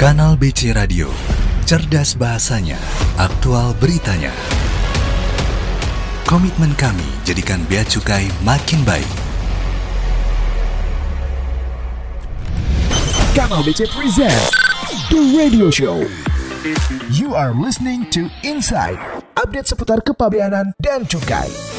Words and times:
Kanal 0.00 0.40
BC 0.40 0.72
Radio, 0.72 1.12
cerdas 1.68 2.16
bahasanya, 2.16 2.80
aktual 3.20 3.76
beritanya. 3.76 4.32
Komitmen 6.24 6.72
kami 6.72 7.04
jadikan 7.28 7.60
Bea 7.68 7.84
Cukai 7.84 8.32
makin 8.40 8.80
baik. 8.88 9.04
Kanal 13.36 13.60
BC 13.60 13.92
present 13.92 14.40
The 15.12 15.20
Radio 15.36 15.68
Show. 15.68 16.00
You 17.12 17.36
are 17.36 17.52
listening 17.52 18.08
to 18.16 18.32
Inside, 18.40 18.96
update 19.36 19.68
seputar 19.68 20.00
kepabeanan 20.00 20.72
dan 20.80 21.04
cukai. 21.04 21.69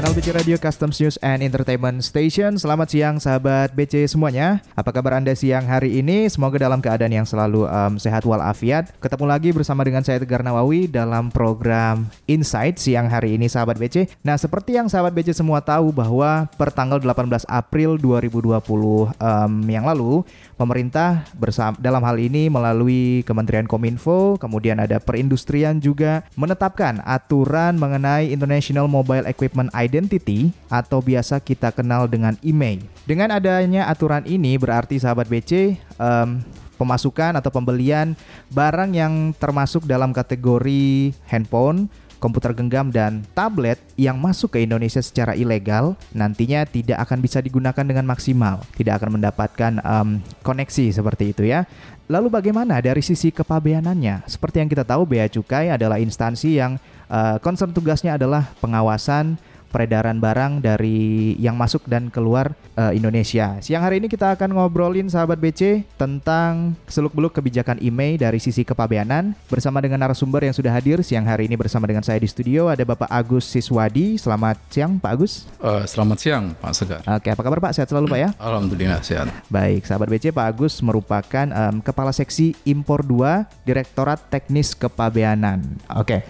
Kanal 0.00 0.16
BC 0.16 0.32
Radio 0.32 0.56
Customs 0.56 0.96
News 0.96 1.20
and 1.20 1.44
Entertainment 1.44 2.00
Station. 2.00 2.56
Selamat 2.56 2.88
siang 2.88 3.20
sahabat 3.20 3.76
BC 3.76 4.08
semuanya. 4.08 4.64
Apa 4.72 4.96
kabar 4.96 5.20
Anda 5.20 5.36
siang 5.36 5.68
hari 5.68 6.00
ini? 6.00 6.24
Semoga 6.24 6.56
dalam 6.56 6.80
keadaan 6.80 7.12
yang 7.12 7.28
selalu 7.28 7.68
um, 7.68 8.00
sehat 8.00 8.24
walafiat. 8.24 8.96
Ketemu 8.96 9.28
lagi 9.28 9.52
bersama 9.52 9.84
dengan 9.84 10.00
saya 10.00 10.16
Tegar 10.16 10.40
Nawawi 10.40 10.88
Dalam 10.88 11.28
program 11.28 12.08
Insight 12.24 12.80
siang 12.80 13.12
hari 13.12 13.36
ini 13.36 13.44
sahabat 13.52 13.76
BC 13.76 14.24
Nah 14.24 14.40
seperti 14.40 14.80
yang 14.80 14.88
sahabat 14.88 15.12
BC 15.12 15.36
semua 15.36 15.60
tahu 15.60 15.92
bahwa 15.92 16.48
Per 16.48 16.72
tanggal 16.72 16.96
18 16.96 17.44
April 17.44 18.00
2020 18.00 18.56
um, 18.56 19.52
yang 19.68 19.84
lalu 19.84 20.24
Pemerintah 20.56 21.28
bersama, 21.36 21.76
dalam 21.76 22.00
hal 22.00 22.16
ini 22.16 22.48
melalui 22.48 23.20
Kementerian 23.28 23.68
Kominfo 23.68 24.40
Kemudian 24.40 24.80
ada 24.80 24.96
perindustrian 24.96 25.76
juga 25.76 26.24
Menetapkan 26.40 27.04
aturan 27.04 27.76
mengenai 27.76 28.32
International 28.32 28.88
Mobile 28.88 29.28
Equipment 29.28 29.68
Identity 29.90 30.54
atau 30.70 31.02
biasa 31.02 31.42
kita 31.42 31.74
kenal 31.74 32.06
dengan 32.06 32.38
IMEI. 32.46 32.78
Dengan 33.02 33.34
adanya 33.34 33.90
aturan 33.90 34.22
ini 34.30 34.54
berarti 34.54 35.02
sahabat 35.02 35.26
BC 35.26 35.74
um, 35.98 36.38
pemasukan 36.78 37.34
atau 37.34 37.50
pembelian 37.50 38.14
barang 38.54 38.94
yang 38.94 39.34
termasuk 39.34 39.84
dalam 39.84 40.14
kategori 40.14 41.10
handphone, 41.26 41.90
komputer 42.22 42.52
genggam 42.52 42.92
dan 42.92 43.24
tablet 43.32 43.80
yang 43.96 44.16
masuk 44.20 44.54
ke 44.54 44.64
Indonesia 44.64 45.00
secara 45.00 45.32
ilegal 45.32 45.96
nantinya 46.12 46.68
tidak 46.68 47.00
akan 47.04 47.18
bisa 47.18 47.40
digunakan 47.44 47.82
dengan 47.82 48.04
maksimal, 48.06 48.62
tidak 48.76 49.02
akan 49.02 49.18
mendapatkan 49.18 49.72
um, 49.82 50.08
koneksi 50.40 50.94
seperti 50.94 51.36
itu 51.36 51.48
ya. 51.48 51.68
Lalu 52.10 52.26
bagaimana 52.26 52.82
dari 52.82 53.00
sisi 53.06 53.30
kepabeanannya? 53.30 54.26
Seperti 54.26 54.58
yang 54.58 54.66
kita 54.66 54.82
tahu, 54.82 55.06
Bea 55.06 55.30
Cukai 55.30 55.70
adalah 55.70 56.02
instansi 56.02 56.58
yang 56.58 56.74
uh, 57.06 57.38
concern 57.38 57.70
tugasnya 57.70 58.18
adalah 58.18 58.50
pengawasan 58.58 59.38
peredaran 59.70 60.18
barang 60.18 60.60
dari 60.60 61.32
yang 61.38 61.54
masuk 61.54 61.86
dan 61.86 62.10
keluar 62.10 62.52
uh, 62.74 62.90
Indonesia. 62.90 63.56
Siang 63.62 63.80
hari 63.80 64.02
ini 64.02 64.10
kita 64.10 64.34
akan 64.34 64.58
ngobrolin 64.58 65.06
sahabat 65.06 65.38
BC 65.38 65.86
tentang 65.94 66.74
seluk-beluk 66.90 67.32
kebijakan 67.38 67.78
IMEI 67.78 68.18
dari 68.18 68.42
sisi 68.42 68.66
kepabeanan 68.66 69.32
bersama 69.46 69.78
dengan 69.78 70.02
narasumber 70.02 70.42
yang 70.42 70.52
sudah 70.52 70.74
hadir 70.74 71.00
siang 71.06 71.24
hari 71.24 71.46
ini 71.46 71.54
bersama 71.54 71.86
dengan 71.86 72.02
saya 72.02 72.18
di 72.18 72.26
studio 72.26 72.66
ada 72.66 72.82
Bapak 72.82 73.08
Agus 73.08 73.46
Siswadi. 73.46 74.18
Selamat 74.18 74.58
siang 74.68 74.98
Pak 74.98 75.10
Agus. 75.14 75.46
Uh, 75.62 75.86
selamat 75.86 76.18
siang 76.18 76.44
Pak 76.58 76.72
Segar. 76.74 77.02
Oke, 77.06 77.30
apa 77.30 77.42
kabar 77.46 77.58
Pak? 77.62 77.72
Sehat 77.78 77.88
selalu 77.88 78.10
Pak 78.10 78.18
ya? 78.18 78.28
Alhamdulillah 78.50 79.00
sehat. 79.06 79.30
Baik, 79.46 79.86
sahabat 79.86 80.10
BC 80.10 80.34
Pak 80.34 80.46
Agus 80.50 80.82
merupakan 80.82 81.46
um, 81.54 81.78
Kepala 81.78 82.10
Seksi 82.10 82.58
Impor 82.66 83.06
2 83.06 83.46
Direktorat 83.62 84.18
Teknis 84.28 84.74
Kepabeanan. 84.74 85.78
Oke. 85.94 86.26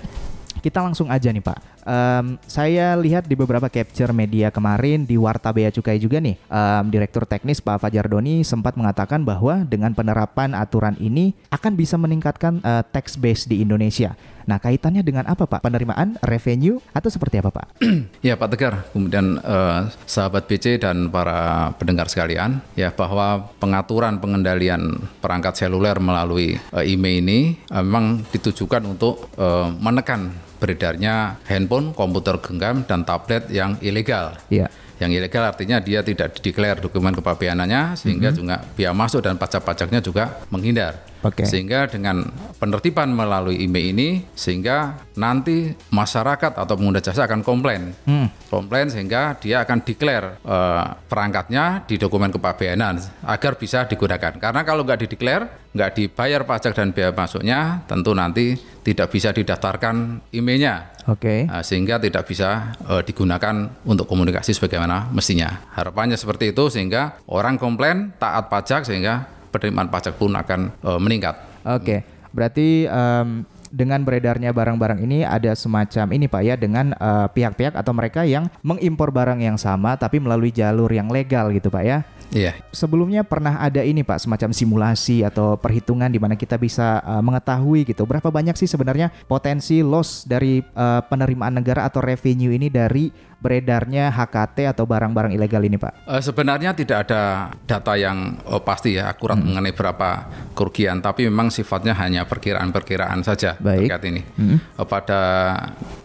Kita 0.61 0.85
langsung 0.85 1.09
aja 1.09 1.33
nih 1.33 1.43
Pak 1.43 1.81
um, 1.85 2.37
saya 2.45 2.95
lihat 2.97 3.27
di 3.27 3.35
beberapa 3.37 3.67
capture 3.69 4.13
media 4.13 4.53
kemarin 4.53 5.05
di 5.05 5.17
Warta 5.17 5.53
Bea 5.53 5.73
Cukai 5.73 6.01
juga 6.01 6.21
nih, 6.21 6.37
um, 6.49 6.85
Direktur 6.89 7.25
Teknis 7.25 7.63
Pak 7.63 7.81
Fajar 7.83 8.07
Doni 8.09 8.43
sempat 8.45 8.77
mengatakan 8.77 9.23
bahwa 9.25 9.63
dengan 9.65 9.93
penerapan 9.95 10.57
aturan 10.57 10.97
ini 11.01 11.37
akan 11.53 11.73
bisa 11.77 11.97
meningkatkan 11.97 12.61
uh, 12.63 12.83
tax 12.85 13.17
base 13.17 13.47
di 13.49 13.63
Indonesia. 13.63 14.15
Nah, 14.51 14.59
kaitannya 14.59 15.07
dengan 15.07 15.31
apa 15.31 15.47
Pak? 15.47 15.63
Penerimaan, 15.63 16.19
revenue, 16.27 16.83
atau 16.91 17.07
seperti 17.07 17.39
apa 17.39 17.55
Pak? 17.55 17.79
ya 18.27 18.35
Pak 18.35 18.51
Tegar, 18.51 18.83
kemudian 18.91 19.39
uh, 19.47 19.87
sahabat 20.11 20.51
BC 20.51 20.83
dan 20.83 21.07
para 21.07 21.71
pendengar 21.79 22.11
sekalian, 22.11 22.59
ya 22.75 22.91
bahwa 22.91 23.47
pengaturan 23.63 24.19
pengendalian 24.19 25.07
perangkat 25.23 25.55
seluler 25.55 26.03
melalui 26.03 26.59
uh, 26.75 26.83
IMEI 26.83 27.23
ini 27.23 27.39
uh, 27.71 27.79
memang 27.79 28.27
ditujukan 28.35 28.91
untuk 28.91 29.31
uh, 29.39 29.71
menekan 29.71 30.35
beredarnya 30.59 31.39
handphone, 31.47 31.95
komputer 31.95 32.43
genggam, 32.43 32.83
dan 32.83 33.07
tablet 33.07 33.47
yang 33.55 33.79
ilegal. 33.79 34.35
Iya. 34.51 34.67
Yang 34.99 35.11
ilegal 35.17 35.47
artinya 35.47 35.79
dia 35.79 36.03
tidak 36.03 36.37
dideklar 36.37 36.83
dokumen 36.83 37.15
kepabeanannya 37.15 37.95
sehingga 37.97 38.35
mm 38.35 38.37
-hmm. 38.37 38.41
juga 38.43 38.57
biaya 38.75 38.93
masuk 38.93 39.23
dan 39.23 39.39
pajak-pajaknya 39.39 40.03
juga 40.03 40.43
menghindar. 40.51 41.10
Okay. 41.21 41.45
Sehingga 41.45 41.85
dengan 41.85 42.25
penertiban 42.57 43.13
melalui 43.13 43.61
IMEI 43.61 43.93
ini 43.93 44.09
sehingga 44.33 44.97
nanti 45.21 45.77
masyarakat 45.93 46.57
atau 46.57 46.75
pengguna 46.77 47.05
jasa 47.05 47.29
akan 47.29 47.45
komplain. 47.45 47.93
Hmm. 48.09 48.33
Komplain 48.49 48.89
sehingga 48.89 49.37
dia 49.37 49.61
akan 49.63 49.85
declare 49.85 50.41
uh, 50.43 50.97
perangkatnya 51.07 51.85
di 51.85 52.01
dokumen 52.01 52.33
kepabeanan 52.33 52.99
agar 53.29 53.61
bisa 53.61 53.85
digunakan. 53.85 54.33
Karena 54.41 54.65
kalau 54.65 54.83
nggak 54.83 55.07
dideklar, 55.07 55.71
nggak 55.77 55.91
dibayar 55.93 56.43
pajak 56.49 56.73
dan 56.73 56.97
biaya 56.97 57.13
masuknya, 57.13 57.85
tentu 57.85 58.17
nanti 58.17 58.57
tidak 58.81 59.13
bisa 59.13 59.31
didaftarkan 59.37 60.25
IMEI-nya. 60.33 61.05
Oke. 61.07 61.21
Okay. 61.21 61.41
Nah, 61.45 61.61
sehingga 61.61 62.01
tidak 62.01 62.25
bisa 62.25 62.73
uh, 62.89 63.05
digunakan 63.05 63.69
untuk 63.85 64.09
komunikasi 64.09 64.57
sebagaimana 64.57 65.13
mestinya. 65.13 65.69
Harapannya 65.77 66.17
seperti 66.17 66.57
itu 66.57 66.73
sehingga 66.73 67.21
orang 67.29 67.61
komplain 67.61 68.17
taat 68.17 68.49
pajak 68.49 68.89
sehingga 68.89 69.40
penerimaan 69.51 69.91
pajak 69.91 70.17
pun 70.17 70.33
akan 70.33 70.71
uh, 70.87 70.99
meningkat. 71.03 71.35
Oke. 71.67 71.83
Okay. 71.83 72.01
Berarti 72.31 72.87
um, 72.87 73.43
dengan 73.71 74.03
beredarnya 74.03 74.51
barang-barang 74.51 75.03
ini 75.03 75.23
ada 75.23 75.55
semacam 75.55 76.11
ini 76.11 76.27
Pak 76.27 76.43
ya 76.43 76.55
dengan 76.59 76.95
pihak-pihak 77.31 77.75
uh, 77.75 77.81
atau 77.83 77.95
mereka 77.95 78.27
yang 78.27 78.51
mengimpor 78.67 79.15
barang 79.15 79.39
yang 79.43 79.59
sama 79.59 79.95
tapi 79.95 80.19
melalui 80.19 80.51
jalur 80.51 80.91
yang 80.91 81.11
legal 81.11 81.51
gitu 81.51 81.71
Pak 81.71 81.85
ya. 81.87 82.07
Iya. 82.31 82.55
Sebelumnya 82.71 83.27
pernah 83.27 83.59
ada 83.59 83.83
ini 83.83 84.07
Pak 84.07 84.23
semacam 84.23 84.51
simulasi 84.55 85.27
atau 85.27 85.59
perhitungan 85.59 86.11
di 86.11 86.23
mana 86.23 86.39
kita 86.39 86.57
bisa 86.57 87.03
uh, 87.03 87.23
mengetahui 87.23 87.91
gitu 87.91 88.07
berapa 88.07 88.31
banyak 88.31 88.55
sih 88.55 88.71
sebenarnya 88.71 89.11
potensi 89.27 89.83
loss 89.83 90.25
dari 90.25 90.63
uh, 90.63 91.03
penerimaan 91.05 91.59
negara 91.59 91.87
atau 91.91 91.99
revenue 91.99 92.55
ini 92.55 92.71
dari 92.71 93.11
beredarnya 93.41 94.13
HKT 94.13 94.77
atau 94.77 94.85
barang-barang 94.85 95.33
ilegal 95.33 95.65
ini, 95.65 95.81
Pak? 95.81 96.05
Uh, 96.05 96.21
sebenarnya 96.21 96.77
tidak 96.77 97.09
ada 97.09 97.49
data 97.65 97.97
yang 97.97 98.37
oh, 98.47 98.61
pasti 98.61 99.01
ya 99.01 99.09
akurat 99.09 99.41
hmm. 99.41 99.47
mengenai 99.49 99.73
berapa 99.73 100.09
kerugian, 100.53 101.01
tapi 101.01 101.27
memang 101.27 101.49
sifatnya 101.49 101.97
hanya 101.97 102.29
perkiraan-perkiraan 102.29 103.25
saja 103.25 103.57
Baik. 103.57 103.89
terkait 103.89 104.05
ini. 104.13 104.23
Hmm. 104.37 104.61
Uh, 104.77 104.87
pada 104.87 105.21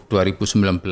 2019 0.06 0.82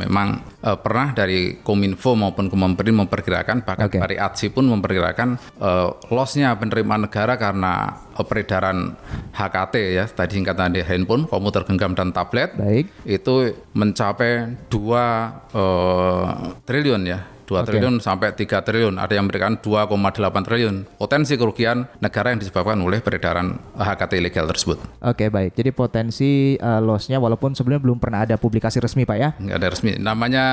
memang 0.00 0.40
uh, 0.64 0.78
pernah 0.80 1.12
dari 1.12 1.60
Kominfo 1.60 2.16
maupun 2.16 2.48
Kemenperin 2.48 3.04
memperkirakan 3.04 3.64
bahkan 3.68 3.88
okay. 3.88 4.00
dari 4.00 4.16
ATSI 4.16 4.48
pun 4.48 4.64
memperkirakan 4.68 5.36
uh, 5.60 5.92
lossnya 6.08 6.56
penerimaan 6.56 7.04
negara 7.04 7.36
karena 7.36 8.00
uh, 8.16 8.24
peredaran 8.24 8.96
HKT 9.36 9.74
ya 9.92 10.04
tadi 10.08 10.40
singkatan 10.40 10.72
dari 10.72 10.88
handphone, 10.88 11.28
komputer 11.28 11.68
genggam 11.68 11.92
dan 11.92 12.16
tablet 12.16 12.56
Baik. 12.56 12.88
itu 13.04 13.52
mencapai 13.76 14.56
2 14.72 14.72
uh, 14.72 16.24
triliun 16.64 17.02
ya 17.04 17.20
2 17.52 17.60
okay. 17.60 17.68
triliun 17.68 18.00
sampai 18.00 18.32
3 18.32 18.64
triliun, 18.64 18.96
ada 18.96 19.12
yang 19.12 19.28
memberikan 19.28 19.60
2,8 19.60 20.48
triliun. 20.48 20.76
Potensi 20.96 21.36
kerugian 21.36 21.84
negara 22.00 22.32
yang 22.32 22.40
disebabkan 22.40 22.80
oleh 22.80 23.04
peredaran 23.04 23.60
HKT 23.76 24.12
ilegal 24.16 24.48
tersebut. 24.48 24.80
Oke, 25.04 25.26
okay, 25.26 25.28
baik. 25.28 25.52
Jadi 25.52 25.70
potensi 25.76 26.56
uh, 26.56 26.80
lossnya 26.80 27.20
walaupun 27.20 27.52
sebelumnya 27.52 27.84
belum 27.84 27.98
pernah 28.00 28.24
ada 28.24 28.40
publikasi 28.40 28.80
resmi, 28.80 29.04
Pak 29.04 29.18
ya? 29.20 29.36
Nggak 29.36 29.56
ada 29.60 29.68
resmi. 29.68 29.92
Namanya 30.00 30.44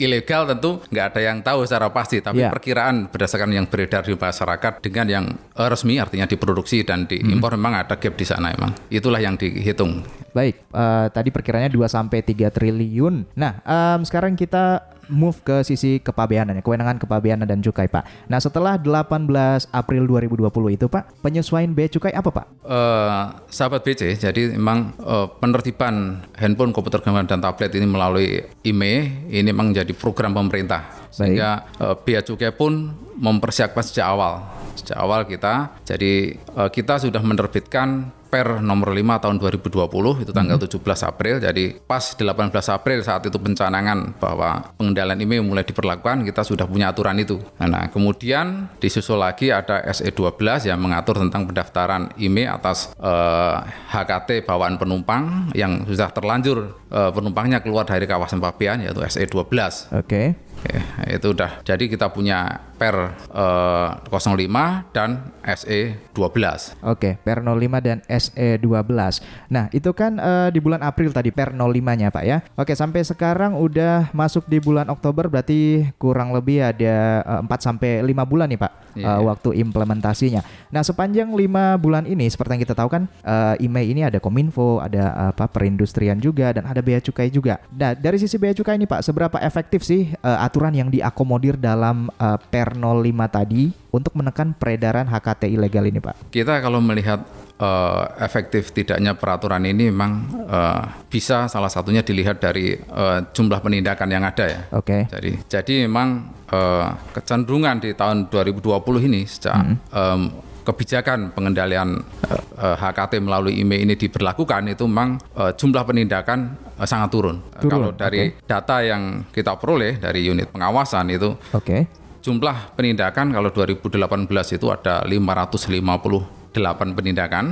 ilegal 0.00 0.48
tentu 0.48 0.80
nggak 0.88 1.06
ada 1.12 1.20
yang 1.20 1.38
tahu 1.44 1.68
secara 1.68 1.92
pasti, 1.92 2.24
tapi 2.24 2.40
yeah. 2.40 2.50
perkiraan 2.50 3.12
berdasarkan 3.12 3.52
yang 3.52 3.68
beredar 3.68 4.00
di 4.02 4.16
masyarakat 4.16 4.72
dengan 4.80 5.06
yang 5.06 5.24
uh, 5.54 5.68
resmi 5.68 6.00
artinya 6.00 6.24
diproduksi 6.24 6.82
dan 6.82 7.04
diimpor 7.04 7.52
hmm. 7.52 7.60
memang 7.60 7.84
ada 7.84 7.94
gap 8.00 8.16
di 8.16 8.24
sana 8.24 8.50
emang. 8.50 8.72
Itulah 8.88 9.20
yang 9.20 9.36
dihitung. 9.36 10.02
Baik, 10.32 10.64
uh, 10.72 11.12
tadi 11.12 11.28
perkiraannya 11.28 11.70
2 11.70 11.84
sampai 11.86 12.24
3 12.24 12.48
triliun. 12.48 13.36
Nah, 13.36 13.60
um, 13.62 14.00
sekarang 14.08 14.34
kita 14.34 14.88
move 15.10 15.42
ke 15.42 15.66
sisi 15.66 15.98
kepabeanan 15.98 16.56
ya, 16.58 16.62
kewenangan 16.62 17.02
kepabeanan 17.02 17.44
dan 17.44 17.60
cukai, 17.60 17.90
Pak. 17.90 18.30
Nah, 18.30 18.38
setelah 18.38 18.78
18 18.78 19.68
April 19.74 20.02
2020 20.06 20.78
itu, 20.78 20.86
Pak, 20.86 21.20
penyesuaian 21.20 21.74
bea 21.74 21.90
cukai 21.90 22.14
apa, 22.14 22.30
Pak? 22.30 22.46
Uh, 22.64 23.34
sahabat 23.50 23.82
BC, 23.82 24.16
jadi 24.22 24.54
memang 24.54 24.94
uh, 25.02 25.26
penertiban 25.26 26.22
handphone, 26.38 26.70
komputer 26.70 27.02
genggam 27.02 27.26
dan 27.26 27.42
tablet 27.42 27.74
ini 27.74 27.86
melalui 27.90 28.46
IME 28.62 29.26
ini 29.28 29.50
memang 29.50 29.74
menjadi 29.74 29.92
program 29.92 30.32
pemerintah. 30.32 30.99
Sehingga 31.10 31.66
uh, 31.82 31.94
bea 31.98 32.22
cukai 32.22 32.54
pun 32.54 32.94
mempersiapkan 33.18 33.82
sejak 33.82 34.06
awal 34.06 34.60
sejak 34.80 34.96
awal 34.96 35.28
kita. 35.28 35.76
Jadi 35.84 36.34
eh, 36.34 36.70
kita 36.72 36.96
sudah 36.96 37.20
menerbitkan 37.20 38.16
Per 38.30 38.62
nomor 38.62 38.94
5 38.94 39.26
tahun 39.26 39.36
2020 39.42 40.22
itu 40.22 40.30
tanggal 40.30 40.54
17 40.54 40.78
April. 41.02 41.42
Jadi 41.42 41.82
pas 41.82 42.14
18 42.14 42.30
April 42.70 43.02
saat 43.02 43.26
itu 43.26 43.34
pencanangan 43.34 44.14
bahwa 44.22 44.70
pengendalian 44.78 45.18
IMEI 45.18 45.42
mulai 45.42 45.66
diperlakukan, 45.66 46.22
kita 46.22 46.46
sudah 46.46 46.62
punya 46.70 46.94
aturan 46.94 47.18
itu. 47.18 47.42
Nah, 47.58 47.90
kemudian 47.90 48.70
disusul 48.78 49.18
lagi 49.18 49.50
ada 49.50 49.82
SE 49.90 50.06
12 50.06 50.70
yang 50.70 50.78
mengatur 50.78 51.18
tentang 51.18 51.50
pendaftaran 51.50 52.14
IMEI 52.14 52.54
atas 52.54 52.94
eh, 53.02 53.56
HKT 53.98 54.46
bawaan 54.46 54.78
penumpang 54.78 55.50
yang 55.50 55.82
sudah 55.90 56.14
terlanjur 56.14 56.70
eh, 56.86 57.10
penumpangnya 57.10 57.58
keluar 57.66 57.82
dari 57.82 58.06
kawasan 58.06 58.38
pabean 58.38 58.86
yaitu 58.86 59.02
SE 59.10 59.26
12. 59.26 59.90
Oke. 59.90 60.38
Oke, 60.60 60.76
itu 61.08 61.32
udah. 61.32 61.64
Jadi 61.64 61.88
kita 61.88 62.12
punya 62.12 62.60
per 62.76 63.16
eh, 63.32 63.88
05 64.12 64.92
dan 64.92 65.32
SE 65.56 65.80
12. 66.12 66.84
Oke, 66.84 67.16
per 67.16 67.40
05 67.40 67.80
dan 67.80 68.04
SE 68.04 68.48
12. 68.60 69.24
Nah, 69.48 69.72
itu 69.72 69.90
kan 69.96 70.20
eh, 70.20 70.48
di 70.52 70.60
bulan 70.60 70.84
April 70.84 71.16
tadi 71.16 71.32
per 71.32 71.56
05-nya, 71.56 72.12
Pak 72.12 72.24
ya. 72.28 72.44
Oke, 72.60 72.76
sampai 72.76 73.00
sekarang 73.08 73.56
udah 73.56 74.12
masuk 74.12 74.44
di 74.52 74.60
bulan 74.60 74.92
Oktober 74.92 75.32
berarti 75.32 75.88
kurang 75.96 76.36
lebih 76.36 76.60
ada 76.60 77.24
eh, 77.24 77.40
4 77.40 77.48
sampai 77.56 78.04
5 78.04 78.28
bulan 78.28 78.52
nih, 78.52 78.60
Pak. 78.60 78.72
Eh, 78.98 79.06
iya. 79.06 79.22
waktu 79.22 79.54
implementasinya. 79.62 80.42
Nah, 80.74 80.82
sepanjang 80.82 81.30
5 81.30 81.78
bulan 81.78 82.04
ini 82.10 82.26
seperti 82.26 82.58
yang 82.58 82.62
kita 82.66 82.74
tahu 82.74 82.90
kan 82.90 83.06
eh, 83.22 83.62
IMEI 83.62 83.86
ini 83.94 84.02
ada 84.02 84.18
Kominfo, 84.18 84.82
ada 84.82 85.30
apa 85.30 85.46
perindustrian 85.46 86.18
juga 86.18 86.50
dan 86.50 86.66
ada 86.66 86.82
bea 86.82 86.98
cukai 86.98 87.30
juga. 87.30 87.62
Nah, 87.70 87.94
dari 87.94 88.18
sisi 88.18 88.34
bea 88.34 88.50
cukai 88.50 88.74
ini, 88.74 88.90
Pak, 88.90 89.06
seberapa 89.06 89.38
efektif 89.38 89.86
sih 89.86 90.10
eh, 90.10 90.38
aturan 90.50 90.74
yang 90.74 90.90
diakomodir 90.90 91.54
dalam 91.54 92.10
eh, 92.18 92.38
per 92.50 92.74
05 92.74 93.06
tadi 93.30 93.70
untuk 93.94 94.18
menekan 94.18 94.58
peredaran 94.58 95.06
HKT 95.06 95.46
ilegal 95.46 95.86
ini, 95.86 96.02
Pak? 96.02 96.34
Kita 96.34 96.58
kalau 96.58 96.82
melihat 96.82 97.22
eh, 97.54 98.02
efektif 98.18 98.74
tidaknya 98.74 99.14
peraturan 99.14 99.62
ini 99.62 99.94
memang 99.94 100.26
eh, 100.50 100.82
bisa 101.06 101.46
salah 101.46 101.70
satunya 101.70 102.02
dilihat 102.02 102.42
dari 102.42 102.74
eh, 102.74 103.18
jumlah 103.30 103.62
penindakan 103.62 104.10
yang 104.10 104.26
ada 104.26 104.44
ya. 104.50 104.60
Oke. 104.74 105.06
Jadi 105.06 105.46
jadi 105.46 105.86
memang 105.86 106.34
eh, 106.50 106.88
kecenderungan 107.14 107.78
di 107.78 107.94
tahun 107.94 108.26
2020 108.32 109.06
ini 109.06 109.22
sejak 109.28 109.54
em, 109.94 110.20
kebijakan 110.64 111.32
pengendalian 111.32 112.00
eh, 112.30 112.76
HKT 112.76 113.20
melalui 113.20 113.58
IMEI 113.60 113.84
ini 113.88 113.94
diberlakukan 113.96 114.70
itu 114.70 114.84
memang 114.86 115.20
eh, 115.36 115.52
jumlah 115.56 115.84
penindakan 115.84 116.69
sangat 116.86 117.08
turun. 117.12 117.36
Eh, 117.56 117.60
Turun, 117.60 117.70
Kalau 117.70 117.90
dari 117.92 118.32
data 118.44 118.80
yang 118.80 119.24
kita 119.28 119.56
peroleh 119.56 120.00
dari 120.00 120.24
unit 120.24 120.48
pengawasan 120.48 121.10
itu 121.12 121.36
Oke. 121.52 121.88
jumlah 122.20 122.76
penindakan 122.76 123.32
kalau 123.32 123.48
2018 123.52 124.56
itu 124.56 124.66
ada 124.68 125.04
558 125.04 126.96
penindakan 126.96 127.44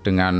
dengan 0.00 0.34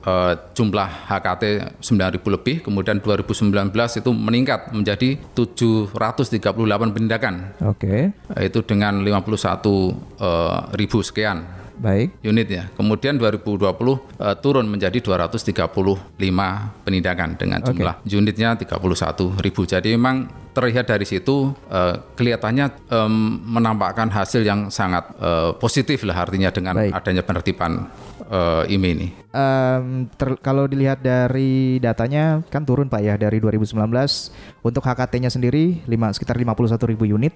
eh, 0.00 0.34
jumlah 0.54 0.88
HKT 1.10 1.44
9.000 1.82 2.34
lebih 2.34 2.56
kemudian 2.64 2.98
2019 2.98 3.74
itu 3.74 4.10
meningkat 4.14 4.70
menjadi 4.72 5.18
738 5.34 6.94
penindakan 6.94 7.34
Oke. 7.66 8.10
Eh, 8.14 8.42
itu 8.46 8.62
dengan 8.62 9.02
51 9.02 9.94
eh, 10.18 10.58
ribu 10.74 11.02
sekian 11.02 11.59
Baik. 11.80 12.20
unit 12.20 12.48
ya. 12.48 12.68
Kemudian 12.76 13.16
2020 13.16 13.64
eh, 13.64 14.36
turun 14.44 14.68
menjadi 14.68 15.00
235 15.00 15.56
penindakan 16.84 17.28
dengan 17.40 17.58
jumlah 17.64 18.04
unitnya 18.04 18.54
31 18.54 19.40
ribu. 19.40 19.64
Jadi 19.64 19.88
memang 19.96 20.28
terlihat 20.52 20.92
dari 20.92 21.08
situ 21.08 21.56
eh, 21.72 21.94
kelihatannya 22.14 22.66
em, 22.92 23.14
menampakkan 23.48 24.12
hasil 24.12 24.44
yang 24.44 24.68
sangat 24.68 25.08
eh, 25.16 25.50
positif 25.56 26.04
lah 26.04 26.28
artinya 26.28 26.52
dengan 26.52 26.76
Baik. 26.76 26.92
adanya 26.92 27.22
penertiban 27.24 27.88
eh, 28.30 28.72
IMEI 28.72 28.92
ini. 28.94 29.08
Em, 29.30 30.10
ter- 30.14 30.38
kalau 30.38 30.66
dilihat 30.66 31.02
dari 31.02 31.78
datanya 31.78 32.42
kan 32.46 32.62
turun 32.62 32.86
Pak 32.86 32.98
ya 32.98 33.14
dari 33.14 33.38
2019 33.38 33.78
untuk 34.62 34.82
HKT-nya 34.82 35.30
sendiri 35.30 35.82
lima, 35.86 36.10
sekitar 36.10 36.34
51 36.34 36.90
ribu 36.90 37.06
unit. 37.06 37.34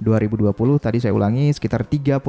2020 0.00 0.52
tadi 0.76 0.98
saya 0.98 1.12
ulangi 1.12 1.52
sekitar 1.52 1.84
31 1.84 2.20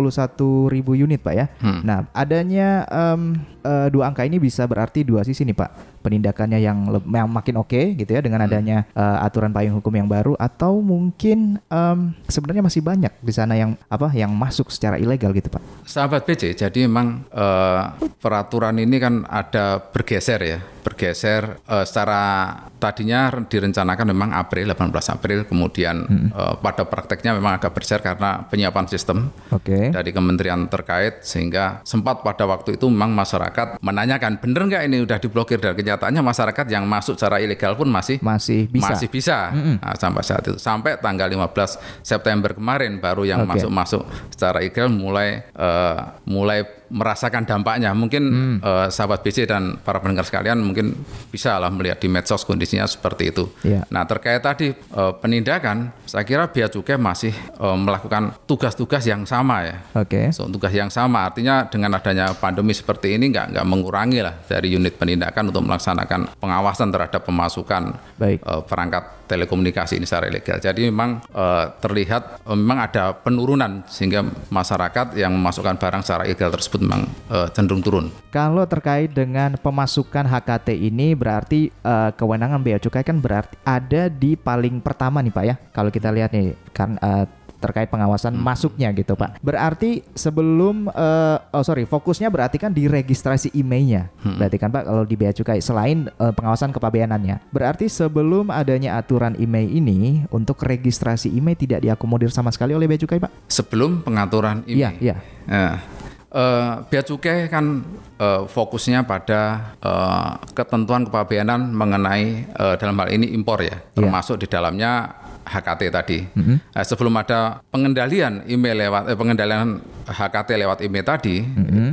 ribu 0.67 0.91
unit 0.93 1.19
Pak 1.19 1.35
ya. 1.35 1.45
Nah 1.83 2.07
adanya 2.11 2.83
em, 2.87 3.35
eh, 3.63 3.87
dua 3.91 4.07
angka 4.07 4.23
ini 4.23 4.37
bisa 4.37 4.63
berarti 4.63 5.03
dua 5.03 5.23
sisi 5.23 5.43
nih 5.43 5.55
Pak 5.55 5.69
penindakannya 6.01 6.59
yang, 6.59 6.89
yang 7.07 7.29
makin 7.29 7.61
oke 7.61 7.95
gitu 7.95 8.09
ya 8.09 8.19
dengan 8.19 8.43
adanya 8.43 8.89
eh, 8.91 9.17
aturan 9.21 9.53
payung 9.53 9.77
hukum 9.79 9.93
yang 9.93 10.09
baru 10.09 10.33
atau 10.35 10.81
mungkin 10.81 11.61
em, 11.69 11.99
sebenarnya 12.25 12.65
masih 12.65 12.81
banyak 12.81 13.13
di 13.21 13.33
sana 13.33 13.53
yang 13.53 13.77
apa 13.87 14.09
yang 14.11 14.33
masuk 14.33 14.73
secara 14.73 14.97
ilegal 14.97 15.31
gitu 15.31 15.47
Pak? 15.47 15.61
Sahabat 15.85 16.25
BC, 16.25 16.57
jadi 16.57 16.89
memang 16.89 17.23
eh, 17.29 17.83
peraturan 18.17 18.81
ini 18.81 18.97
kan 18.97 19.23
ada 19.29 19.77
bergeser 19.79 20.41
ya, 20.41 20.59
bergeser 20.81 21.61
eh, 21.65 21.85
secara 21.85 22.53
tadinya 22.81 23.29
direncanakan 23.29 24.05
memang 24.09 24.29
April 24.33 24.73
18 24.73 25.13
April, 25.13 25.39
kemudian 25.45 25.95
eh, 26.33 26.53
pada 26.59 26.83
prakteknya 26.83 27.37
memang 27.37 27.61
agak 27.61 27.71
bergeser 27.71 28.01
karena 28.01 28.43
penyiapan 28.49 28.85
sistem 28.89 29.29
oke. 29.53 29.93
dari 29.93 30.11
kementerian 30.11 30.65
terkait 30.67 31.21
sehingga 31.21 31.85
sempat 31.85 32.25
pada 32.25 32.49
waktu 32.49 32.75
itu 32.75 32.89
memang 32.89 33.13
masyarakat 33.13 33.77
menanyakan 33.79 34.41
bener 34.41 34.61
nggak 34.67 34.83
ini 34.89 34.97
udah 35.05 35.17
diblokir? 35.21 35.61
Dan 35.61 35.77
kenyataannya 35.77 36.21
masyarakat 36.25 36.65
yang 36.67 36.83
masuk 36.89 37.15
secara 37.15 37.37
ilegal 37.37 37.77
pun 37.77 37.87
masih 37.87 38.17
masih 38.19 38.65
bisa. 38.67 38.91
masih 38.91 39.07
bisa. 39.07 39.37
Nah, 39.53 39.95
sampai 39.95 40.23
saat 40.25 40.43
itu. 40.45 40.57
Sampai 40.57 40.97
tanggal 40.97 41.29
15 41.29 42.01
September 42.01 42.51
kemarin 42.57 42.97
baru 42.97 43.23
yang 43.23 43.45
masuk-masuk 43.45 44.03
secara 44.33 44.65
ilegal 44.65 44.89
mulai 44.89 45.45
eh, 45.53 45.99
mulai 46.25 46.80
merasakan 46.91 47.47
dampaknya 47.47 47.95
mungkin 47.95 48.23
eh, 48.59 48.87
sahabat 48.91 49.23
BC 49.23 49.47
dan 49.47 49.79
para 49.79 50.03
pendengar 50.03 50.27
sekalian 50.27 50.59
mungkin 50.59 50.93
bisa 51.31 51.55
lah 51.57 51.71
melihat 51.71 51.97
di 52.03 52.11
medsos 52.11 52.43
kondisinya 52.43 52.83
seperti 52.85 53.31
itu. 53.31 53.47
Iya. 53.63 53.87
Nah 53.87 54.03
terkait 54.03 54.43
tadi 54.43 54.75
eh, 54.75 55.13
penindakan 55.23 55.95
saya 56.03 56.27
kira 56.27 56.51
Bea 56.51 56.67
Cukai 56.67 56.99
masih 56.99 57.31
eh, 57.33 57.77
melakukan 57.79 58.35
tugas-tugas 58.43 59.07
yang 59.07 59.23
sama 59.23 59.63
ya. 59.63 59.75
oke 59.95 60.35
So, 60.35 60.47
tugas 60.51 60.75
yang 60.75 60.91
sama 60.91 61.23
artinya 61.27 61.65
dengan 61.71 61.95
adanya 61.95 62.35
pandemi 62.35 62.75
seperti 62.75 63.15
ini 63.15 63.31
nggak 63.31 63.55
nggak 63.55 63.65
mengurangi 63.65 64.19
lah 64.19 64.35
dari 64.45 64.75
unit 64.75 64.99
penindakan 64.99 65.49
untuk 65.49 65.63
melaksanakan 65.63 66.35
pengawasan 66.37 66.91
terhadap 66.91 67.23
pemasukan 67.23 67.95
Baik. 68.19 68.43
eh, 68.43 68.61
perangkat 68.67 69.21
telekomunikasi 69.31 69.95
ini 69.95 70.03
secara 70.03 70.27
ilegal. 70.27 70.59
Jadi 70.59 70.91
memang 70.91 71.23
eh, 71.31 71.65
terlihat 71.79 72.43
eh, 72.43 72.57
memang 72.57 72.83
ada 72.83 73.15
penurunan 73.15 73.87
sehingga 73.87 74.27
masyarakat 74.51 75.15
yang 75.15 75.31
memasukkan 75.31 75.79
barang 75.79 76.03
secara 76.03 76.27
ilegal 76.27 76.51
tersebut 76.51 76.80
memang 76.81 77.05
eh, 77.29 77.47
cenderung 77.53 77.85
turun. 77.85 78.05
Kalau 78.33 78.65
terkait 78.65 79.13
dengan 79.13 79.53
pemasukan 79.55 80.25
HKT 80.25 80.73
ini 80.73 81.13
berarti 81.13 81.69
eh, 81.69 82.09
kewenangan 82.17 82.59
bea 82.59 82.81
cukai 82.81 83.05
kan 83.05 83.21
berarti 83.21 83.55
ada 83.61 84.09
di 84.09 84.33
paling 84.33 84.81
pertama 84.81 85.21
nih 85.21 85.33
Pak 85.33 85.45
ya. 85.45 85.55
Kalau 85.69 85.93
kita 85.93 86.09
lihat 86.09 86.33
nih 86.33 86.57
kan 86.73 86.97
eh, 86.97 87.25
terkait 87.61 87.87
pengawasan 87.93 88.33
masuknya 88.33 88.89
gitu 88.97 89.13
Pak. 89.13 89.37
Berarti 89.45 90.01
sebelum 90.17 90.89
eh, 90.89 91.37
oh 91.53 91.61
sorry 91.61 91.85
fokusnya 91.85 92.33
berarti 92.33 92.57
kan 92.57 92.73
di 92.73 92.89
registrasi 92.89 93.53
IMEI-nya. 93.53 94.09
Berarti 94.41 94.57
kan 94.57 94.73
Pak 94.73 94.83
kalau 94.89 95.05
di 95.05 95.15
bea 95.15 95.31
cukai 95.31 95.61
selain 95.61 96.09
eh, 96.09 96.33
pengawasan 96.33 96.73
kepabeanannya. 96.73 97.53
Berarti 97.53 97.85
sebelum 97.85 98.49
adanya 98.49 98.97
aturan 98.97 99.37
IMEI 99.37 99.77
ini 99.77 100.25
untuk 100.33 100.57
registrasi 100.65 101.29
IMEI 101.29 101.55
tidak 101.55 101.79
diakomodir 101.85 102.33
sama 102.33 102.49
sekali 102.49 102.73
oleh 102.73 102.89
bea 102.89 102.99
cukai 102.99 103.21
Pak. 103.21 103.31
Sebelum 103.45 104.01
pengaturan 104.01 104.65
ini. 104.65 104.81
Iya, 104.81 104.89
iya. 104.97 105.15
Nah, 105.45 106.00
eh, 106.31 106.73
bea 106.87 107.03
cukai 107.03 107.47
kan 107.47 107.83
eh, 108.17 108.41
fokusnya 108.47 109.03
pada 109.03 109.75
eh, 109.77 110.29
ketentuan 110.51 111.05
kepabeanan 111.05 111.71
mengenai 111.71 112.25
eh, 112.47 112.75
dalam 112.79 112.95
hal 112.97 113.11
ini 113.11 113.31
impor 113.31 113.61
ya, 113.61 113.77
termasuk 113.93 114.39
di 114.39 114.47
dalamnya 114.47 115.21
HKT 115.41 115.81
tadi. 115.89 116.21
Nah, 116.37 116.85
sebelum 116.85 117.17
ada 117.17 117.65
pengendalian 117.73 118.45
email 118.45 118.77
lewat 118.77 119.09
eh, 119.09 119.17
pengendalian 119.17 119.81
HKT 120.05 120.49
lewat 120.53 120.77
email 120.85 121.01
tadi, 121.01 121.41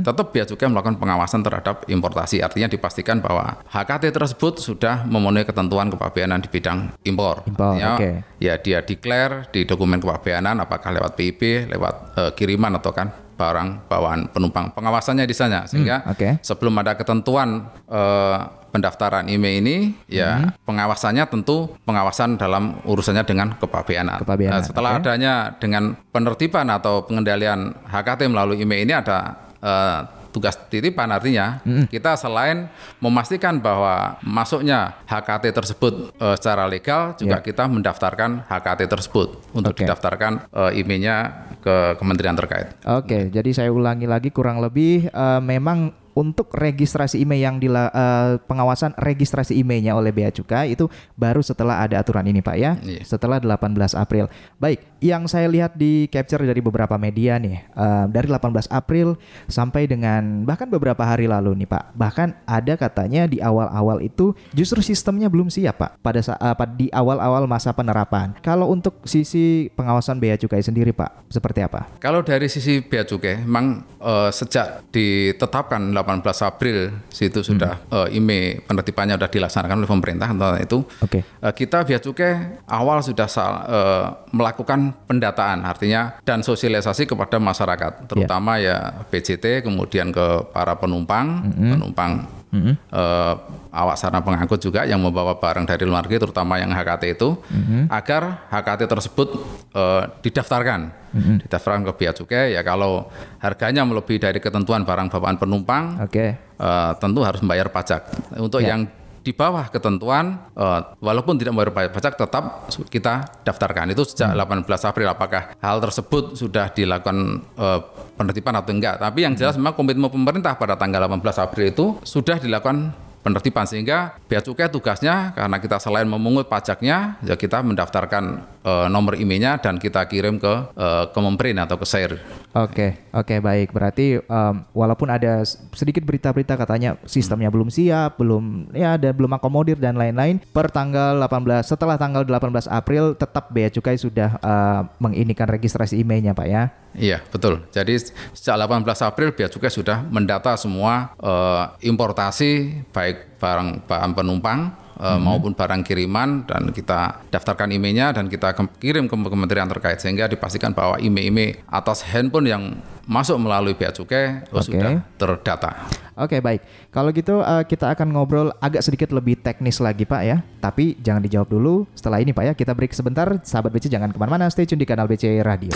tetap 0.05 0.29
bea 0.29 0.45
cukai 0.45 0.69
melakukan 0.69 1.01
pengawasan 1.01 1.41
terhadap 1.41 1.81
importasi. 1.89 2.39
Artinya 2.39 2.69
dipastikan 2.69 3.19
bahwa 3.19 3.57
HKT 3.67 4.13
tersebut 4.13 4.61
sudah 4.61 5.01
memenuhi 5.03 5.43
ketentuan 5.43 5.89
kepabeanan 5.89 6.45
di 6.45 6.47
bidang 6.47 6.93
impor. 7.03 7.41
Impor, 7.43 7.73
Artinya, 7.73 7.89
oke. 7.97 8.09
ya 8.37 8.53
dia 8.61 8.85
declare 8.85 9.49
di 9.49 9.65
dokumen 9.65 9.97
kepabeanan 9.97 10.61
apakah 10.61 10.93
lewat 10.93 11.17
PIP, 11.17 11.73
lewat 11.73 11.95
eh, 12.21 12.31
kiriman 12.37 12.77
atau 12.77 12.93
kan 12.93 13.09
barang 13.39 13.87
bawaan 13.87 14.27
penumpang. 14.27 14.75
Pengawasannya 14.75 15.23
di 15.23 15.31
sana 15.31 15.63
sehingga 15.63 16.03
Hmm, 16.03 16.11
oke. 16.11 16.29
sebelum 16.43 16.75
ada 16.75 16.93
ketentuan 16.93 17.71
eh, 17.87 18.37
pendaftaran 18.69 19.25
IMEI 19.25 19.55
ini 19.57 19.75
ya 20.05 20.29
Hmm. 20.37 20.51
pengawasannya 20.61 21.23
tentu 21.25 21.73
pengawasan 21.81 22.35
dalam 22.35 22.77
urusannya 22.83 23.23
dengan 23.23 23.55
kepabeanan. 23.55 24.21
Kepabeanan, 24.21 24.59
Nah, 24.59 24.61
setelah 24.61 24.91
oke. 24.93 24.99
adanya 25.01 25.33
dengan 25.55 25.95
penertiban 26.11 26.67
atau 26.67 27.01
pengendalian 27.01 27.73
HKT 27.85 28.27
melalui 28.27 28.59
IMEI 28.59 28.83
ini 28.83 28.93
ada 28.93 29.39
eh, 29.59 29.99
tugas 30.29 30.53
titipan 30.69 31.09
artinya 31.09 31.57
kita 31.89 32.13
selain 32.13 32.69
memastikan 33.01 33.57
bahwa 33.57 34.13
masuknya 34.21 34.93
HKT 35.03 35.49
tersebut 35.51 36.13
eh, 36.13 36.35
secara 36.37 36.63
legal 36.63 37.17
juga 37.17 37.41
Ya. 37.41 37.43
kita 37.43 37.65
mendaftarkan 37.65 38.45
HKT 38.45 38.85
tersebut 38.85 39.27
untuk 39.51 39.73
Oke. 39.73 39.81
didaftarkan 39.81 40.45
eh, 40.47 40.79
IMEI-nya 40.79 41.17
ke 41.59 41.99
kementerian 41.99 42.35
terkait. 42.35 42.71
Oke, 42.87 43.27
jadi 43.27 43.49
saya 43.51 43.69
ulangi 43.69 44.07
lagi 44.07 44.31
kurang 44.31 44.63
lebih 44.63 45.11
uh, 45.11 45.43
memang 45.43 45.91
untuk 46.19 46.51
registrasi 46.51 47.23
IMEI 47.23 47.47
yang 47.47 47.55
di 47.63 47.71
uh, 47.71 48.35
pengawasan 48.43 48.91
registrasi 48.99 49.55
IMEI-nya 49.63 49.95
oleh 49.95 50.11
Bea 50.11 50.27
Cukai 50.35 50.75
itu 50.75 50.91
baru 51.15 51.39
setelah 51.39 51.79
ada 51.79 51.95
aturan 51.95 52.27
ini 52.27 52.43
Pak 52.43 52.55
ya. 52.59 52.75
Iya. 52.83 53.07
Setelah 53.07 53.39
18 53.39 53.95
April. 53.95 54.27
Baik, 54.59 54.83
yang 54.99 55.31
saya 55.31 55.47
lihat 55.47 55.79
di 55.79 56.11
capture 56.11 56.43
dari 56.43 56.59
beberapa 56.59 56.99
media 56.99 57.39
nih 57.39 57.63
uh, 57.71 58.11
dari 58.11 58.27
18 58.27 58.67
April 58.67 59.15
sampai 59.47 59.87
dengan 59.87 60.43
bahkan 60.43 60.67
beberapa 60.67 61.07
hari 61.07 61.31
lalu 61.31 61.63
nih 61.63 61.69
Pak. 61.71 61.95
Bahkan 61.95 62.43
ada 62.43 62.73
katanya 62.75 63.23
di 63.23 63.39
awal-awal 63.39 64.03
itu 64.03 64.35
justru 64.51 64.83
sistemnya 64.83 65.31
belum 65.31 65.47
siap 65.47 65.79
Pak 65.79 65.91
pada 66.03 66.19
saat 66.19 66.43
uh, 66.43 66.67
di 66.75 66.91
awal-awal 66.91 67.47
masa 67.47 67.71
penerapan. 67.71 68.35
Kalau 68.43 68.67
untuk 68.67 68.99
sisi 69.07 69.71
pengawasan 69.71 70.19
Bea 70.19 70.35
Cukai 70.35 70.59
sendiri 70.59 70.91
Pak, 70.91 71.31
seperti 71.31 71.63
apa? 71.63 71.87
Kalau 72.03 72.19
dari 72.19 72.51
sisi 72.51 72.83
Bea 72.83 73.07
Cukai 73.07 73.39
memang 73.39 73.87
uh, 74.03 74.27
sejak 74.33 74.89
ditetapkan 74.91 75.79
18 75.95 76.08
April 76.17 76.89
situ 77.13 77.45
sudah 77.45 77.77
hmm. 77.77 77.93
uh, 77.93 78.07
IME 78.09 78.65
penertibannya 78.65 79.15
sudah 79.15 79.29
dilaksanakan 79.29 79.75
oleh 79.85 79.89
pemerintah 79.89 80.27
tentang 80.33 80.57
itu. 80.57 80.79
Okay. 81.05 81.21
Uh, 81.39 81.53
kita 81.53 81.85
Bea 81.85 82.01
Cukai 82.01 82.61
awal 82.65 83.05
sudah 83.05 83.29
uh, 83.29 84.05
melakukan 84.33 84.97
pendataan 85.05 85.61
artinya 85.61 86.17
dan 86.25 86.41
sosialisasi 86.41 87.05
kepada 87.05 87.37
masyarakat 87.37 88.09
terutama 88.09 88.57
yeah. 88.57 88.97
ya 88.97 89.05
PJT 89.13 89.65
kemudian 89.65 90.09
ke 90.09 90.49
para 90.49 90.73
penumpang, 90.79 91.45
mm 91.45 91.51
-hmm. 91.53 91.71
penumpang 91.77 92.11
mm-hmm. 92.53 92.73
uh, 92.93 93.33
awak 93.69 93.95
sarana 93.97 94.21
pengangkut 94.25 94.59
juga 94.61 94.85
yang 94.85 94.99
membawa 95.01 95.37
barang 95.37 95.65
dari 95.69 95.85
luar 95.85 96.05
negeri 96.05 96.21
terutama 96.21 96.57
yang 96.57 96.73
HKT 96.73 97.03
itu 97.17 97.37
mm-hmm. 97.37 97.81
agar 97.89 98.49
HKT 98.49 98.81
tersebut 98.89 99.29
uh, 99.75 100.03
didaftarkan 100.21 100.79
mm-hmm. 101.13 101.35
didaftarkan 101.45 101.81
ke 101.89 101.91
bea 101.97 102.11
cukai 102.13 102.55
ya 102.55 102.61
kalau 102.61 103.09
harganya 103.41 103.85
melebihi 103.85 104.19
dari 104.21 104.39
ketentuan 104.41 104.85
barang 104.85 105.09
bawaan 105.09 105.37
penumpang 105.37 105.99
okay. 106.01 106.37
uh, 106.57 106.95
tentu 106.97 107.21
harus 107.21 107.41
membayar 107.41 107.69
pajak 107.69 108.05
untuk 108.37 108.61
yeah. 108.63 108.75
yang 108.75 108.81
di 109.19 109.35
bawah 109.35 109.67
ketentuan 109.67 110.47
uh, 110.55 110.95
walaupun 111.03 111.35
tidak 111.35 111.51
membayar 111.53 111.91
pajak 111.91 112.15
tetap 112.15 112.71
kita 112.87 113.27
daftarkan 113.43 113.91
itu 113.91 114.07
sejak 114.07 114.31
hmm. 114.31 114.65
18 114.65 114.89
April 114.89 115.07
apakah 115.11 115.53
hal 115.59 115.77
tersebut 115.83 116.39
sudah 116.39 116.71
dilakukan 116.71 117.43
uh, 117.59 117.79
penertiban 118.15 118.55
atau 118.57 118.71
enggak 118.71 118.95
tapi 118.97 119.27
yang 119.27 119.35
jelas 119.35 119.53
hmm. 119.53 119.61
memang 119.61 119.75
komitmen 119.75 120.09
pemerintah 120.09 120.55
pada 120.55 120.79
tanggal 120.79 121.03
18 121.05 121.45
April 121.45 121.65
itu 121.69 121.85
sudah 122.01 122.39
dilakukan 122.39 123.08
penertiban 123.29 123.69
sehingga 123.69 124.17
bea 124.25 124.41
cukai 124.41 124.73
tugasnya 124.73 125.37
karena 125.37 125.61
kita 125.61 125.77
selain 125.77 126.09
memungut 126.09 126.49
pajaknya 126.49 127.21
ya 127.21 127.37
kita 127.37 127.61
mendaftarkan 127.61 128.41
e, 128.65 128.71
nomor 128.89 129.13
IMEI-nya 129.13 129.61
dan 129.61 129.77
kita 129.77 130.01
kirim 130.09 130.41
ke 130.41 130.53
e, 130.73 130.87
Kemenperin 131.13 131.61
atau 131.61 131.77
ke 131.77 131.85
SAIR. 131.85 132.17
Oke, 132.49 132.73
okay, 132.73 132.91
oke 133.13 133.29
okay, 133.29 133.37
baik. 133.37 133.69
Berarti 133.69 134.17
um, 134.25 134.65
walaupun 134.73 135.05
ada 135.05 135.45
sedikit 135.77 136.01
berita-berita 136.01 136.57
katanya 136.57 136.97
sistemnya 137.05 137.53
hmm. 137.53 137.55
belum 137.55 137.69
siap, 137.69 138.17
belum 138.17 138.73
ya 138.73 138.97
dan 138.97 139.13
belum 139.13 139.37
akomodir 139.37 139.77
dan 139.77 139.93
lain-lain, 139.93 140.41
per 140.49 140.73
tanggal 140.73 141.21
18 141.29 141.61
setelah 141.61 142.01
tanggal 142.01 142.25
18 142.25 142.65
April 142.65 143.13
tetap 143.13 143.53
bea 143.53 143.69
cukai 143.69 144.01
sudah 144.01 144.41
uh, 144.41 144.81
menginikan 144.97 145.45
registrasi 145.45 146.01
IMEI-nya, 146.01 146.33
Pak 146.33 146.47
ya. 146.49 146.73
Iya, 146.97 147.21
betul. 147.29 147.61
Jadi 147.69 148.01
sejak 148.33 148.57
18 148.57 148.81
April 149.05 149.29
bea 149.37 149.45
cukai 149.45 149.69
sudah 149.69 150.01
mendata 150.09 150.57
semua 150.57 151.13
uh, 151.21 151.77
importasi 151.85 152.81
baik 152.89 153.18
barang 153.39 153.87
barang 153.87 154.11
penumpang 154.15 154.89
hmm. 154.99 155.19
maupun 155.23 155.51
barang 155.55 155.81
kiriman 155.81 156.43
dan 156.43 156.69
kita 156.75 157.23
daftarkan 157.31 157.71
emailnya 157.71 158.11
dan 158.11 158.27
kita 158.27 158.51
kirim 158.77 159.07
ke 159.07 159.15
kementerian 159.15 159.65
terkait 159.71 159.97
sehingga 160.03 160.27
dipastikan 160.27 160.75
bahwa 160.75 160.99
email-email 160.99 161.63
atas 161.71 162.03
handphone 162.03 162.47
yang 162.51 162.63
masuk 163.09 163.41
melalui 163.41 163.73
bea 163.73 163.89
cukai 163.89 164.45
okay. 164.51 164.61
sudah 164.61 165.01
terdata. 165.17 165.89
Oke 166.19 166.35
okay, 166.35 166.39
baik, 166.43 166.61
kalau 166.91 167.15
gitu 167.15 167.39
uh, 167.39 167.63
kita 167.63 167.95
akan 167.95 168.11
ngobrol 168.11 168.51
agak 168.59 168.83
sedikit 168.83 169.15
lebih 169.15 169.39
teknis 169.39 169.79
lagi 169.79 170.03
Pak 170.03 170.21
ya. 170.27 170.43
Tapi 170.59 170.99
jangan 170.99 171.23
dijawab 171.23 171.47
dulu. 171.47 171.87
Setelah 171.95 172.19
ini 172.19 172.35
Pak 172.35 172.43
ya 172.43 172.53
kita 172.53 172.75
break 172.75 172.91
sebentar. 172.91 173.39
Sahabat 173.47 173.71
BC 173.71 173.87
jangan 173.87 174.11
ke 174.11 174.19
mana-mana, 174.19 174.51
stay 174.51 174.67
tune 174.67 174.83
di 174.83 174.85
kanal 174.85 175.07
BC 175.07 175.39
Radio. 175.47 175.71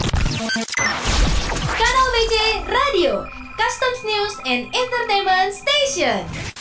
Kanal 1.79 2.07
BC 2.11 2.35
Radio, 2.67 3.23
Customs 3.55 4.01
News 4.03 4.35
and 4.43 4.67
Entertainment 4.75 5.55
Station. 5.55 6.52